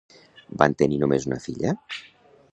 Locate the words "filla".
1.43-1.75